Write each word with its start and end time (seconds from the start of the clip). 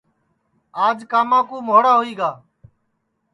آج 0.85 0.97
کاما 1.11 1.39
کُو 1.47 1.57
مھوڑا 1.67 1.93
ہوئی 1.97 2.13
گا 2.19 2.31